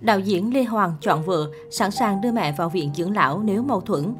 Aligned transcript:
Đạo 0.00 0.20
diễn 0.20 0.54
Lê 0.54 0.64
Hoàng 0.64 0.92
chọn 1.00 1.22
vợ, 1.22 1.50
sẵn 1.70 1.90
sàng 1.90 2.20
đưa 2.20 2.32
mẹ 2.32 2.52
vào 2.52 2.68
viện 2.68 2.90
dưỡng 2.94 3.14
lão 3.14 3.42
nếu 3.44 3.62
mâu 3.62 3.80
thuẫn. 3.80 4.14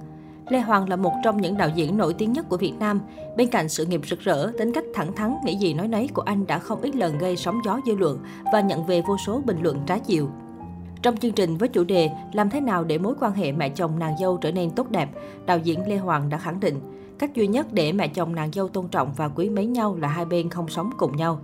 Lê 0.49 0.61
Hoàng 0.61 0.89
là 0.89 0.97
một 0.97 1.13
trong 1.25 1.41
những 1.41 1.57
đạo 1.57 1.69
diễn 1.75 1.97
nổi 1.97 2.15
tiếng 2.15 2.33
nhất 2.33 2.49
của 2.49 2.57
Việt 2.57 2.73
Nam. 2.79 3.01
Bên 3.37 3.49
cạnh 3.49 3.69
sự 3.69 3.87
nghiệp 3.87 4.01
rực 4.07 4.21
rỡ, 4.21 4.51
tính 4.59 4.73
cách 4.73 4.85
thẳng 4.95 5.15
thắn, 5.15 5.35
nghĩ 5.45 5.57
gì 5.57 5.75
nói 5.75 5.89
nấy 5.89 6.09
của 6.09 6.23
anh 6.23 6.47
đã 6.47 6.59
không 6.59 6.81
ít 6.81 6.97
lần 6.97 7.19
gây 7.19 7.37
sóng 7.37 7.61
gió 7.65 7.81
dư 7.87 7.97
luận 7.97 8.19
và 8.53 8.61
nhận 8.61 8.87
về 8.87 9.03
vô 9.07 9.17
số 9.27 9.43
bình 9.45 9.63
luận 9.63 9.81
trái 9.87 10.01
chiều. 10.01 10.29
Trong 11.03 11.17
chương 11.17 11.33
trình 11.33 11.57
với 11.57 11.69
chủ 11.69 11.85
đề 11.85 12.11
Làm 12.33 12.51
thế 12.51 12.61
nào 12.61 12.85
để 12.85 12.99
mối 12.99 13.15
quan 13.21 13.33
hệ 13.33 13.53
mẹ 13.53 13.69
chồng 13.69 13.99
nàng 13.99 14.19
dâu 14.19 14.37
trở 14.37 14.53
nên 14.53 14.71
tốt 14.71 14.91
đẹp, 14.91 15.09
đạo 15.47 15.59
diễn 15.59 15.89
Lê 15.89 15.97
Hoàng 15.97 16.29
đã 16.29 16.39
khẳng 16.39 16.61
định 16.61 16.81
cách 17.19 17.35
duy 17.35 17.47
nhất 17.47 17.73
để 17.73 17.93
mẹ 17.93 18.09
chồng 18.09 18.35
nàng 18.35 18.53
dâu 18.53 18.69
tôn 18.69 18.89
trọng 18.89 19.13
và 19.17 19.29
quý 19.29 19.51
mến 19.51 19.73
nhau 19.73 19.97
là 19.97 20.09
hai 20.09 20.25
bên 20.25 20.51
không 20.51 20.69
sống 20.69 20.91
cùng 20.97 21.17
nhau. 21.17 21.41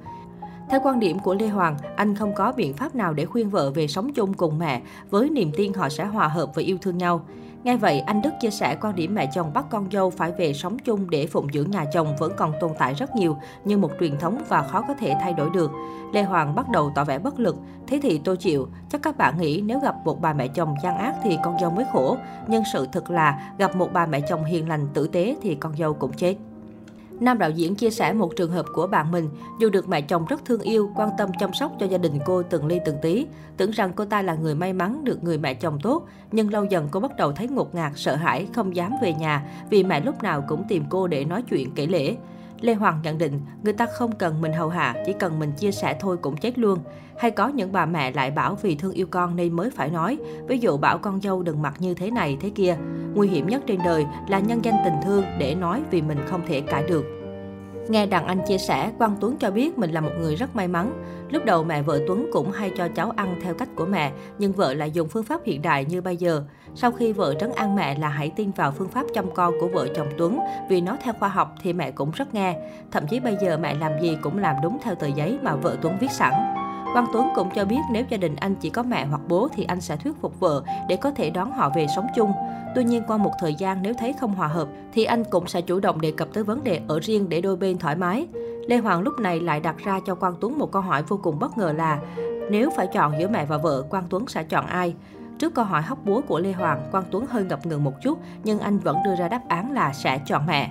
Theo 0.70 0.80
quan 0.84 1.00
điểm 1.00 1.18
của 1.18 1.34
Lê 1.34 1.48
Hoàng, 1.48 1.76
anh 1.96 2.14
không 2.14 2.34
có 2.34 2.52
biện 2.52 2.74
pháp 2.74 2.94
nào 2.94 3.14
để 3.14 3.24
khuyên 3.24 3.50
vợ 3.50 3.70
về 3.70 3.86
sống 3.86 4.12
chung 4.12 4.34
cùng 4.34 4.58
mẹ 4.58 4.82
với 5.10 5.30
niềm 5.30 5.52
tin 5.56 5.72
họ 5.72 5.88
sẽ 5.88 6.04
hòa 6.04 6.28
hợp 6.28 6.54
và 6.54 6.62
yêu 6.62 6.78
thương 6.80 6.98
nhau. 6.98 7.20
Nghe 7.64 7.76
vậy, 7.76 8.00
anh 8.00 8.22
Đức 8.22 8.30
chia 8.40 8.50
sẻ 8.50 8.76
quan 8.80 8.94
điểm 8.94 9.14
mẹ 9.14 9.30
chồng 9.34 9.52
bắt 9.54 9.66
con 9.70 9.90
dâu 9.92 10.10
phải 10.10 10.32
về 10.32 10.52
sống 10.52 10.78
chung 10.78 11.10
để 11.10 11.26
phụng 11.26 11.48
dưỡng 11.52 11.70
nhà 11.70 11.84
chồng 11.92 12.16
vẫn 12.18 12.32
còn 12.36 12.52
tồn 12.60 12.70
tại 12.78 12.94
rất 12.94 13.16
nhiều 13.16 13.36
như 13.64 13.78
một 13.78 13.90
truyền 14.00 14.18
thống 14.18 14.42
và 14.48 14.62
khó 14.62 14.82
có 14.88 14.94
thể 14.94 15.14
thay 15.20 15.32
đổi 15.32 15.50
được. 15.50 15.70
Lê 16.12 16.22
Hoàng 16.22 16.54
bắt 16.54 16.68
đầu 16.68 16.92
tỏ 16.94 17.04
vẻ 17.04 17.18
bất 17.18 17.40
lực. 17.40 17.56
Thế 17.86 18.00
thì 18.02 18.20
tôi 18.24 18.36
chịu. 18.36 18.68
Chắc 18.90 19.02
các 19.02 19.16
bạn 19.16 19.38
nghĩ 19.38 19.60
nếu 19.60 19.80
gặp 19.80 19.94
một 20.04 20.20
bà 20.20 20.32
mẹ 20.32 20.48
chồng 20.48 20.74
gian 20.82 20.96
ác 20.96 21.14
thì 21.22 21.38
con 21.44 21.58
dâu 21.60 21.70
mới 21.70 21.84
khổ. 21.92 22.16
Nhưng 22.46 22.62
sự 22.72 22.86
thật 22.92 23.10
là 23.10 23.52
gặp 23.58 23.76
một 23.76 23.92
bà 23.92 24.06
mẹ 24.06 24.20
chồng 24.20 24.44
hiền 24.44 24.68
lành 24.68 24.86
tử 24.94 25.08
tế 25.08 25.36
thì 25.42 25.54
con 25.54 25.76
dâu 25.76 25.94
cũng 25.94 26.12
chết. 26.12 26.36
Nam 27.20 27.38
đạo 27.38 27.50
diễn 27.50 27.74
chia 27.74 27.90
sẻ 27.90 28.12
một 28.12 28.36
trường 28.36 28.50
hợp 28.50 28.66
của 28.74 28.86
bạn 28.86 29.10
mình, 29.10 29.28
dù 29.60 29.70
được 29.70 29.88
mẹ 29.88 30.00
chồng 30.00 30.24
rất 30.28 30.44
thương 30.44 30.60
yêu, 30.60 30.90
quan 30.96 31.10
tâm 31.18 31.30
chăm 31.38 31.54
sóc 31.54 31.72
cho 31.80 31.86
gia 31.86 31.98
đình 31.98 32.18
cô 32.26 32.42
từng 32.42 32.66
ly 32.66 32.80
từng 32.84 32.96
tí, 33.02 33.26
tưởng 33.56 33.70
rằng 33.70 33.92
cô 33.96 34.04
ta 34.04 34.22
là 34.22 34.34
người 34.34 34.54
may 34.54 34.72
mắn 34.72 35.04
được 35.04 35.24
người 35.24 35.38
mẹ 35.38 35.54
chồng 35.54 35.78
tốt, 35.82 36.06
nhưng 36.32 36.52
lâu 36.52 36.64
dần 36.64 36.88
cô 36.90 37.00
bắt 37.00 37.16
đầu 37.16 37.32
thấy 37.32 37.48
ngột 37.48 37.74
ngạt, 37.74 37.92
sợ 37.94 38.16
hãi, 38.16 38.46
không 38.54 38.76
dám 38.76 38.92
về 39.02 39.14
nhà 39.14 39.42
vì 39.70 39.82
mẹ 39.82 40.00
lúc 40.00 40.22
nào 40.22 40.44
cũng 40.48 40.64
tìm 40.68 40.84
cô 40.88 41.06
để 41.06 41.24
nói 41.24 41.42
chuyện 41.42 41.70
kể 41.74 41.86
lễ. 41.86 42.16
Lê 42.60 42.74
Hoàng 42.74 43.00
nhận 43.02 43.18
định, 43.18 43.40
người 43.62 43.72
ta 43.72 43.86
không 43.86 44.12
cần 44.12 44.40
mình 44.40 44.52
hầu 44.52 44.68
hạ, 44.68 44.94
chỉ 45.06 45.12
cần 45.12 45.38
mình 45.38 45.52
chia 45.52 45.72
sẻ 45.72 45.96
thôi 46.00 46.16
cũng 46.16 46.36
chết 46.36 46.58
luôn. 46.58 46.78
Hay 47.18 47.30
có 47.30 47.48
những 47.48 47.72
bà 47.72 47.86
mẹ 47.86 48.10
lại 48.10 48.30
bảo 48.30 48.58
vì 48.62 48.74
thương 48.74 48.92
yêu 48.92 49.06
con 49.10 49.36
nên 49.36 49.52
mới 49.52 49.70
phải 49.70 49.90
nói, 49.90 50.18
ví 50.48 50.58
dụ 50.58 50.76
bảo 50.76 50.98
con 50.98 51.20
dâu 51.20 51.42
đừng 51.42 51.62
mặc 51.62 51.74
như 51.78 51.94
thế 51.94 52.10
này 52.10 52.36
thế 52.40 52.50
kia. 52.54 52.76
Nguy 53.14 53.28
hiểm 53.28 53.46
nhất 53.46 53.62
trên 53.66 53.78
đời 53.84 54.06
là 54.28 54.38
nhân 54.38 54.64
danh 54.64 54.76
tình 54.84 54.94
thương 55.04 55.24
để 55.38 55.54
nói 55.54 55.82
vì 55.90 56.02
mình 56.02 56.18
không 56.26 56.40
thể 56.48 56.60
cãi 56.60 56.84
được. 56.88 57.04
Nghe 57.88 58.06
Đặng 58.06 58.26
Anh 58.26 58.40
chia 58.46 58.58
sẻ, 58.58 58.90
Quang 58.98 59.16
Tuấn 59.20 59.36
cho 59.36 59.50
biết 59.50 59.78
mình 59.78 59.90
là 59.90 60.00
một 60.00 60.10
người 60.18 60.34
rất 60.34 60.56
may 60.56 60.68
mắn. 60.68 60.92
Lúc 61.30 61.44
đầu 61.44 61.64
mẹ 61.64 61.82
vợ 61.82 62.00
Tuấn 62.06 62.30
cũng 62.32 62.50
hay 62.50 62.70
cho 62.76 62.88
cháu 62.88 63.12
ăn 63.16 63.40
theo 63.42 63.54
cách 63.54 63.68
của 63.76 63.86
mẹ, 63.86 64.12
nhưng 64.38 64.52
vợ 64.52 64.74
lại 64.74 64.90
dùng 64.90 65.08
phương 65.08 65.24
pháp 65.24 65.40
hiện 65.44 65.62
đại 65.62 65.84
như 65.84 66.00
bây 66.00 66.16
giờ. 66.16 66.42
Sau 66.74 66.92
khi 66.92 67.12
vợ 67.12 67.34
trấn 67.40 67.52
an 67.52 67.76
mẹ 67.76 67.98
là 67.98 68.08
hãy 68.08 68.30
tin 68.36 68.50
vào 68.50 68.70
phương 68.70 68.88
pháp 68.88 69.06
chăm 69.14 69.34
con 69.34 69.54
của 69.60 69.68
vợ 69.68 69.88
chồng 69.96 70.08
Tuấn, 70.18 70.38
vì 70.68 70.80
nó 70.80 70.96
theo 71.02 71.14
khoa 71.18 71.28
học 71.28 71.54
thì 71.62 71.72
mẹ 71.72 71.90
cũng 71.90 72.10
rất 72.10 72.34
nghe. 72.34 72.56
Thậm 72.90 73.06
chí 73.06 73.20
bây 73.20 73.36
giờ 73.42 73.58
mẹ 73.58 73.74
làm 73.74 73.92
gì 74.02 74.18
cũng 74.22 74.38
làm 74.38 74.56
đúng 74.62 74.78
theo 74.82 74.94
tờ 74.94 75.06
giấy 75.06 75.38
mà 75.42 75.56
vợ 75.56 75.76
Tuấn 75.82 75.96
viết 76.00 76.10
sẵn. 76.10 76.32
Quang 76.96 77.08
Tuấn 77.12 77.28
cũng 77.34 77.50
cho 77.54 77.64
biết 77.64 77.80
nếu 77.90 78.04
gia 78.08 78.16
đình 78.16 78.36
anh 78.36 78.54
chỉ 78.54 78.70
có 78.70 78.82
mẹ 78.82 79.06
hoặc 79.06 79.20
bố 79.28 79.48
thì 79.54 79.64
anh 79.64 79.80
sẽ 79.80 79.96
thuyết 79.96 80.12
phục 80.20 80.40
vợ 80.40 80.62
để 80.88 80.96
có 80.96 81.10
thể 81.10 81.30
đón 81.30 81.52
họ 81.52 81.70
về 81.76 81.86
sống 81.96 82.06
chung. 82.14 82.32
Tuy 82.74 82.84
nhiên 82.84 83.02
qua 83.06 83.16
một 83.16 83.32
thời 83.40 83.54
gian 83.54 83.82
nếu 83.82 83.94
thấy 83.98 84.12
không 84.20 84.34
hòa 84.34 84.48
hợp 84.48 84.68
thì 84.92 85.04
anh 85.04 85.24
cũng 85.30 85.46
sẽ 85.46 85.60
chủ 85.60 85.80
động 85.80 86.00
đề 86.00 86.12
cập 86.16 86.28
tới 86.32 86.44
vấn 86.44 86.64
đề 86.64 86.80
ở 86.88 87.00
riêng 87.00 87.28
để 87.28 87.40
đôi 87.40 87.56
bên 87.56 87.78
thoải 87.78 87.96
mái. 87.96 88.26
Lê 88.68 88.76
Hoàng 88.76 89.00
lúc 89.00 89.14
này 89.20 89.40
lại 89.40 89.60
đặt 89.60 89.76
ra 89.78 90.00
cho 90.06 90.14
Quang 90.14 90.34
Tuấn 90.40 90.58
một 90.58 90.72
câu 90.72 90.82
hỏi 90.82 91.02
vô 91.02 91.20
cùng 91.22 91.38
bất 91.38 91.58
ngờ 91.58 91.72
là 91.72 92.00
nếu 92.50 92.70
phải 92.76 92.86
chọn 92.86 93.12
giữa 93.20 93.28
mẹ 93.28 93.44
và 93.44 93.56
vợ, 93.56 93.82
Quang 93.90 94.04
Tuấn 94.10 94.26
sẽ 94.26 94.44
chọn 94.44 94.66
ai? 94.66 94.94
Trước 95.38 95.54
câu 95.54 95.64
hỏi 95.64 95.82
hóc 95.82 95.98
búa 96.04 96.20
của 96.28 96.38
Lê 96.38 96.52
Hoàng, 96.52 96.88
Quang 96.92 97.04
Tuấn 97.10 97.26
hơi 97.30 97.44
ngập 97.44 97.66
ngừng 97.66 97.84
một 97.84 97.94
chút 98.02 98.18
nhưng 98.44 98.58
anh 98.58 98.78
vẫn 98.78 98.96
đưa 99.04 99.16
ra 99.16 99.28
đáp 99.28 99.42
án 99.48 99.72
là 99.72 99.92
sẽ 99.92 100.18
chọn 100.26 100.46
mẹ. 100.46 100.70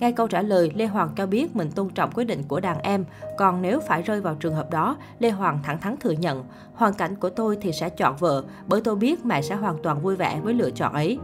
Ngay 0.00 0.12
câu 0.12 0.28
trả 0.28 0.42
lời, 0.42 0.72
Lê 0.74 0.86
Hoàng 0.86 1.10
cho 1.16 1.26
biết 1.26 1.56
mình 1.56 1.70
tôn 1.70 1.88
trọng 1.88 2.10
quyết 2.14 2.24
định 2.24 2.42
của 2.48 2.60
đàn 2.60 2.80
em. 2.80 3.04
Còn 3.38 3.62
nếu 3.62 3.80
phải 3.80 4.02
rơi 4.02 4.20
vào 4.20 4.34
trường 4.34 4.54
hợp 4.54 4.70
đó, 4.70 4.96
Lê 5.18 5.30
Hoàng 5.30 5.58
thẳng 5.62 5.80
thắn 5.80 5.96
thừa 5.96 6.10
nhận, 6.10 6.44
hoàn 6.74 6.94
cảnh 6.94 7.16
của 7.16 7.30
tôi 7.30 7.58
thì 7.60 7.72
sẽ 7.72 7.88
chọn 7.88 8.16
vợ, 8.16 8.44
bởi 8.66 8.80
tôi 8.80 8.96
biết 8.96 9.24
mẹ 9.24 9.42
sẽ 9.42 9.54
hoàn 9.54 9.76
toàn 9.82 10.02
vui 10.02 10.16
vẻ 10.16 10.40
với 10.42 10.54
lựa 10.54 10.70
chọn 10.70 10.92
ấy. 10.92 11.18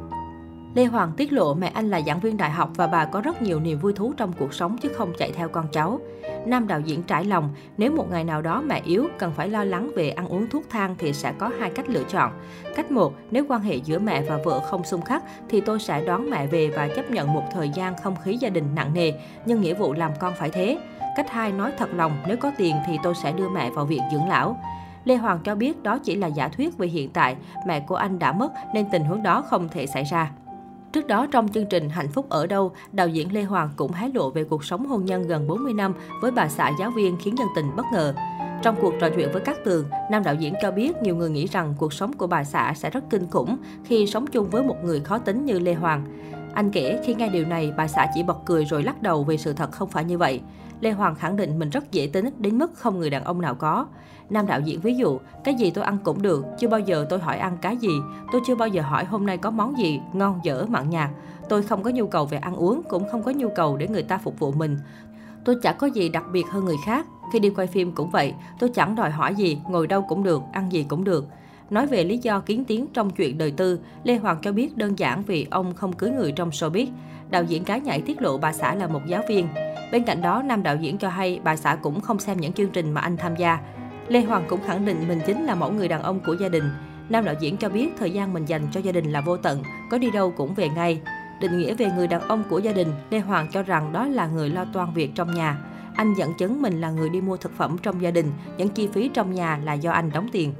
Lê 0.74 0.84
Hoàng 0.84 1.12
tiết 1.16 1.32
lộ 1.32 1.54
mẹ 1.54 1.70
anh 1.74 1.90
là 1.90 2.00
giảng 2.00 2.20
viên 2.20 2.36
đại 2.36 2.50
học 2.50 2.70
và 2.76 2.86
bà 2.86 3.04
có 3.04 3.20
rất 3.20 3.42
nhiều 3.42 3.60
niềm 3.60 3.78
vui 3.78 3.92
thú 3.92 4.12
trong 4.16 4.32
cuộc 4.32 4.54
sống 4.54 4.78
chứ 4.78 4.88
không 4.88 5.12
chạy 5.18 5.32
theo 5.32 5.48
con 5.48 5.66
cháu. 5.72 6.00
Nam 6.46 6.66
đạo 6.66 6.80
diễn 6.80 7.02
trải 7.02 7.24
lòng, 7.24 7.54
nếu 7.76 7.92
một 7.92 8.10
ngày 8.10 8.24
nào 8.24 8.42
đó 8.42 8.62
mẹ 8.66 8.80
yếu, 8.84 9.08
cần 9.18 9.32
phải 9.32 9.48
lo 9.48 9.64
lắng 9.64 9.90
về 9.96 10.10
ăn 10.10 10.28
uống 10.28 10.48
thuốc 10.50 10.64
thang 10.70 10.94
thì 10.98 11.12
sẽ 11.12 11.32
có 11.38 11.50
hai 11.60 11.70
cách 11.70 11.88
lựa 11.88 12.02
chọn. 12.02 12.32
Cách 12.76 12.90
một, 12.90 13.14
nếu 13.30 13.44
quan 13.48 13.60
hệ 13.60 13.74
giữa 13.74 13.98
mẹ 13.98 14.22
và 14.22 14.38
vợ 14.44 14.60
không 14.60 14.84
xung 14.84 15.02
khắc 15.02 15.22
thì 15.48 15.60
tôi 15.60 15.80
sẽ 15.80 16.04
đón 16.04 16.30
mẹ 16.30 16.46
về 16.46 16.70
và 16.76 16.88
chấp 16.88 17.10
nhận 17.10 17.32
một 17.32 17.44
thời 17.52 17.68
gian 17.68 17.94
không 18.02 18.16
khí 18.24 18.36
gia 18.36 18.48
đình 18.48 18.74
nặng 18.74 18.94
nề, 18.94 19.12
nhưng 19.46 19.60
nghĩa 19.60 19.74
vụ 19.74 19.92
làm 19.92 20.10
con 20.20 20.32
phải 20.38 20.50
thế. 20.50 20.78
Cách 21.16 21.30
hai, 21.30 21.52
nói 21.52 21.72
thật 21.78 21.88
lòng, 21.94 22.12
nếu 22.26 22.36
có 22.36 22.52
tiền 22.58 22.76
thì 22.86 22.98
tôi 23.02 23.14
sẽ 23.14 23.32
đưa 23.32 23.48
mẹ 23.48 23.70
vào 23.70 23.84
viện 23.84 24.02
dưỡng 24.12 24.28
lão. 24.28 24.56
Lê 25.04 25.16
Hoàng 25.16 25.38
cho 25.44 25.54
biết 25.54 25.82
đó 25.82 25.98
chỉ 25.98 26.16
là 26.16 26.26
giả 26.26 26.48
thuyết 26.48 26.78
vì 26.78 26.88
hiện 26.88 27.10
tại 27.10 27.36
mẹ 27.66 27.80
của 27.80 27.96
anh 27.96 28.18
đã 28.18 28.32
mất 28.32 28.52
nên 28.74 28.86
tình 28.92 29.04
huống 29.04 29.22
đó 29.22 29.42
không 29.42 29.68
thể 29.68 29.86
xảy 29.86 30.04
ra. 30.04 30.30
Trước 30.92 31.06
đó 31.06 31.26
trong 31.30 31.48
chương 31.48 31.66
trình 31.66 31.90
Hạnh 31.90 32.08
phúc 32.08 32.26
ở 32.28 32.46
đâu, 32.46 32.72
đạo 32.92 33.08
diễn 33.08 33.32
Lê 33.32 33.42
Hoàng 33.42 33.70
cũng 33.76 33.92
hé 33.92 34.08
lộ 34.14 34.30
về 34.30 34.44
cuộc 34.44 34.64
sống 34.64 34.86
hôn 34.86 35.04
nhân 35.04 35.22
gần 35.26 35.46
40 35.48 35.72
năm 35.72 35.94
với 36.20 36.30
bà 36.30 36.48
xã 36.48 36.70
giáo 36.78 36.90
viên 36.90 37.16
khiến 37.16 37.38
dân 37.38 37.48
tình 37.56 37.76
bất 37.76 37.86
ngờ. 37.92 38.14
Trong 38.62 38.76
cuộc 38.80 38.94
trò 39.00 39.08
chuyện 39.16 39.28
với 39.32 39.42
các 39.44 39.56
tường, 39.64 39.84
nam 40.10 40.22
đạo 40.22 40.34
diễn 40.34 40.54
cho 40.62 40.70
biết 40.70 40.96
nhiều 41.02 41.16
người 41.16 41.30
nghĩ 41.30 41.46
rằng 41.46 41.74
cuộc 41.78 41.92
sống 41.92 42.12
của 42.12 42.26
bà 42.26 42.44
xã 42.44 42.74
sẽ 42.76 42.90
rất 42.90 43.04
kinh 43.10 43.30
khủng 43.30 43.56
khi 43.84 44.06
sống 44.06 44.26
chung 44.26 44.50
với 44.50 44.62
một 44.62 44.76
người 44.84 45.00
khó 45.00 45.18
tính 45.18 45.44
như 45.44 45.58
Lê 45.58 45.74
Hoàng. 45.74 46.04
Anh 46.54 46.70
kể 46.70 47.00
khi 47.04 47.14
nghe 47.14 47.28
điều 47.28 47.46
này, 47.46 47.72
bà 47.76 47.88
xã 47.88 48.06
chỉ 48.14 48.22
bật 48.22 48.38
cười 48.44 48.64
rồi 48.64 48.82
lắc 48.82 49.02
đầu 49.02 49.24
vì 49.24 49.38
sự 49.38 49.52
thật 49.52 49.72
không 49.72 49.88
phải 49.88 50.04
như 50.04 50.18
vậy. 50.18 50.40
Lê 50.80 50.90
Hoàng 50.90 51.14
khẳng 51.14 51.36
định 51.36 51.58
mình 51.58 51.70
rất 51.70 51.92
dễ 51.92 52.06
tính 52.06 52.30
đến 52.38 52.58
mức 52.58 52.74
không 52.74 52.98
người 52.98 53.10
đàn 53.10 53.24
ông 53.24 53.40
nào 53.40 53.54
có. 53.54 53.86
Nam 54.30 54.46
đạo 54.46 54.60
diễn 54.60 54.80
ví 54.80 54.94
dụ, 54.94 55.18
cái 55.44 55.54
gì 55.54 55.70
tôi 55.70 55.84
ăn 55.84 55.98
cũng 56.04 56.22
được, 56.22 56.46
chưa 56.58 56.68
bao 56.68 56.80
giờ 56.80 57.06
tôi 57.10 57.18
hỏi 57.18 57.38
ăn 57.38 57.56
cái 57.60 57.76
gì. 57.76 57.92
Tôi 58.32 58.40
chưa 58.46 58.54
bao 58.54 58.68
giờ 58.68 58.82
hỏi 58.82 59.04
hôm 59.04 59.26
nay 59.26 59.38
có 59.38 59.50
món 59.50 59.78
gì, 59.78 60.00
ngon 60.12 60.40
dở 60.42 60.66
mặn 60.68 60.90
nhạt. 60.90 61.10
Tôi 61.48 61.62
không 61.62 61.82
có 61.82 61.90
nhu 61.90 62.06
cầu 62.06 62.26
về 62.26 62.38
ăn 62.38 62.56
uống, 62.56 62.82
cũng 62.88 63.04
không 63.12 63.22
có 63.22 63.30
nhu 63.30 63.48
cầu 63.48 63.76
để 63.76 63.88
người 63.88 64.02
ta 64.02 64.18
phục 64.18 64.38
vụ 64.38 64.52
mình. 64.52 64.78
Tôi 65.44 65.56
chẳng 65.62 65.76
có 65.78 65.86
gì 65.86 66.08
đặc 66.08 66.24
biệt 66.32 66.46
hơn 66.50 66.64
người 66.64 66.76
khác. 66.86 67.06
Khi 67.32 67.38
đi 67.38 67.50
quay 67.50 67.66
phim 67.66 67.92
cũng 67.92 68.10
vậy, 68.10 68.34
tôi 68.58 68.70
chẳng 68.70 68.94
đòi 68.94 69.10
hỏi 69.10 69.34
gì, 69.34 69.60
ngồi 69.68 69.86
đâu 69.86 70.02
cũng 70.08 70.22
được, 70.22 70.42
ăn 70.52 70.72
gì 70.72 70.82
cũng 70.88 71.04
được. 71.04 71.26
Nói 71.72 71.86
về 71.86 72.04
lý 72.04 72.18
do 72.18 72.40
kiến 72.40 72.64
tiếng 72.64 72.86
trong 72.92 73.10
chuyện 73.10 73.38
đời 73.38 73.50
tư, 73.50 73.80
Lê 74.04 74.16
Hoàng 74.16 74.38
cho 74.42 74.52
biết 74.52 74.76
đơn 74.76 74.98
giản 74.98 75.22
vì 75.22 75.46
ông 75.50 75.74
không 75.74 75.92
cưới 75.92 76.10
người 76.10 76.32
trong 76.32 76.50
showbiz. 76.50 76.86
Đạo 77.30 77.44
diễn 77.44 77.64
cá 77.64 77.78
nhảy 77.78 78.00
tiết 78.00 78.22
lộ 78.22 78.38
bà 78.38 78.52
xã 78.52 78.74
là 78.74 78.86
một 78.86 79.00
giáo 79.06 79.22
viên. 79.28 79.48
Bên 79.92 80.04
cạnh 80.04 80.22
đó, 80.22 80.42
nam 80.42 80.62
đạo 80.62 80.76
diễn 80.76 80.98
cho 80.98 81.08
hay 81.08 81.40
bà 81.44 81.56
xã 81.56 81.74
cũng 81.74 82.00
không 82.00 82.18
xem 82.18 82.40
những 82.40 82.52
chương 82.52 82.70
trình 82.70 82.92
mà 82.92 83.00
anh 83.00 83.16
tham 83.16 83.36
gia. 83.36 83.58
Lê 84.08 84.20
Hoàng 84.20 84.44
cũng 84.48 84.60
khẳng 84.66 84.84
định 84.84 85.08
mình 85.08 85.20
chính 85.26 85.44
là 85.44 85.54
mẫu 85.54 85.72
người 85.72 85.88
đàn 85.88 86.02
ông 86.02 86.20
của 86.20 86.36
gia 86.40 86.48
đình. 86.48 86.64
Nam 87.08 87.24
đạo 87.24 87.34
diễn 87.40 87.56
cho 87.56 87.68
biết 87.68 87.88
thời 87.98 88.10
gian 88.10 88.32
mình 88.32 88.44
dành 88.44 88.62
cho 88.72 88.80
gia 88.80 88.92
đình 88.92 89.12
là 89.12 89.20
vô 89.20 89.36
tận, 89.36 89.62
có 89.90 89.98
đi 89.98 90.10
đâu 90.10 90.30
cũng 90.36 90.54
về 90.54 90.68
ngay. 90.68 91.00
Định 91.40 91.58
nghĩa 91.58 91.74
về 91.74 91.86
người 91.96 92.06
đàn 92.06 92.20
ông 92.20 92.44
của 92.50 92.58
gia 92.58 92.72
đình, 92.72 92.88
Lê 93.10 93.20
Hoàng 93.20 93.48
cho 93.52 93.62
rằng 93.62 93.92
đó 93.92 94.06
là 94.06 94.26
người 94.26 94.50
lo 94.50 94.64
toan 94.72 94.94
việc 94.94 95.10
trong 95.14 95.34
nhà. 95.34 95.58
Anh 95.94 96.14
dẫn 96.14 96.32
chứng 96.38 96.62
mình 96.62 96.80
là 96.80 96.90
người 96.90 97.08
đi 97.08 97.20
mua 97.20 97.36
thực 97.36 97.56
phẩm 97.56 97.76
trong 97.82 98.02
gia 98.02 98.10
đình, 98.10 98.26
những 98.56 98.68
chi 98.68 98.88
phí 98.92 99.10
trong 99.14 99.34
nhà 99.34 99.60
là 99.64 99.72
do 99.72 99.92
anh 99.92 100.10
đóng 100.12 100.28
tiền. 100.32 100.54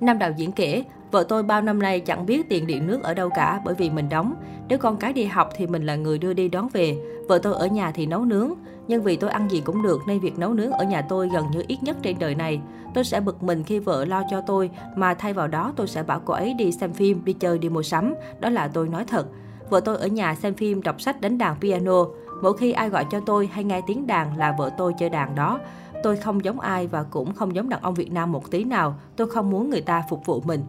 Nam 0.00 0.18
đạo 0.18 0.30
diễn 0.36 0.52
kể, 0.52 0.84
vợ 1.10 1.24
tôi 1.28 1.42
bao 1.42 1.62
năm 1.62 1.78
nay 1.78 2.00
chẳng 2.00 2.26
biết 2.26 2.48
tiền 2.48 2.66
điện 2.66 2.86
nước 2.86 3.02
ở 3.02 3.14
đâu 3.14 3.30
cả 3.30 3.60
bởi 3.64 3.74
vì 3.74 3.90
mình 3.90 4.08
đóng. 4.08 4.34
Nếu 4.68 4.78
con 4.78 4.96
cái 4.96 5.12
đi 5.12 5.24
học 5.24 5.50
thì 5.56 5.66
mình 5.66 5.86
là 5.86 5.96
người 5.96 6.18
đưa 6.18 6.32
đi 6.32 6.48
đón 6.48 6.68
về. 6.72 6.96
Vợ 7.28 7.38
tôi 7.38 7.54
ở 7.54 7.66
nhà 7.66 7.90
thì 7.90 8.06
nấu 8.06 8.24
nướng. 8.24 8.54
Nhưng 8.88 9.02
vì 9.02 9.16
tôi 9.16 9.30
ăn 9.30 9.50
gì 9.50 9.60
cũng 9.60 9.82
được 9.82 10.00
nên 10.06 10.20
việc 10.20 10.38
nấu 10.38 10.54
nướng 10.54 10.70
ở 10.70 10.84
nhà 10.84 11.02
tôi 11.08 11.28
gần 11.28 11.44
như 11.52 11.62
ít 11.68 11.82
nhất 11.82 11.96
trên 12.02 12.18
đời 12.18 12.34
này. 12.34 12.60
Tôi 12.94 13.04
sẽ 13.04 13.20
bực 13.20 13.42
mình 13.42 13.64
khi 13.64 13.78
vợ 13.78 14.04
lo 14.04 14.22
cho 14.30 14.40
tôi 14.40 14.70
mà 14.96 15.14
thay 15.14 15.32
vào 15.32 15.48
đó 15.48 15.72
tôi 15.76 15.86
sẽ 15.86 16.02
bảo 16.02 16.20
cô 16.24 16.34
ấy 16.34 16.54
đi 16.54 16.72
xem 16.72 16.92
phim, 16.92 17.24
đi 17.24 17.32
chơi, 17.32 17.58
đi 17.58 17.68
mua 17.68 17.82
sắm. 17.82 18.14
Đó 18.40 18.48
là 18.48 18.68
tôi 18.68 18.88
nói 18.88 19.04
thật. 19.04 19.26
Vợ 19.70 19.80
tôi 19.80 19.96
ở 19.96 20.06
nhà 20.06 20.34
xem 20.34 20.54
phim, 20.54 20.82
đọc 20.82 21.00
sách, 21.00 21.20
đánh 21.20 21.38
đàn 21.38 21.56
piano. 21.60 22.04
Mỗi 22.42 22.56
khi 22.56 22.72
ai 22.72 22.88
gọi 22.88 23.06
cho 23.10 23.20
tôi 23.20 23.48
hay 23.52 23.64
nghe 23.64 23.80
tiếng 23.86 24.06
đàn 24.06 24.38
là 24.38 24.54
vợ 24.58 24.70
tôi 24.78 24.94
chơi 24.98 25.08
đàn 25.08 25.34
đó. 25.34 25.60
Tôi 26.04 26.16
không 26.16 26.44
giống 26.44 26.60
ai 26.60 26.86
và 26.86 27.02
cũng 27.02 27.34
không 27.34 27.54
giống 27.54 27.68
đàn 27.68 27.82
ông 27.82 27.94
Việt 27.94 28.12
Nam 28.12 28.32
một 28.32 28.50
tí 28.50 28.64
nào. 28.64 28.98
Tôi 29.16 29.30
không 29.30 29.50
muốn 29.50 29.70
người 29.70 29.80
ta 29.80 30.02
phục 30.10 30.26
vụ 30.26 30.40
mình. 30.40 30.60